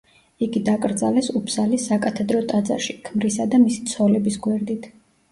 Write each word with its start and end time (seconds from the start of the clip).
იგი 0.43 0.59
დაკრძალეს 0.67 1.27
უფსალის 1.39 1.83
საკათედრო 1.89 2.41
ტაძარში, 2.51 2.95
ქმრისა 3.09 3.47
და 3.51 3.59
მისი 3.65 3.85
ცოლების 3.91 4.39
გვერდით. 4.47 4.89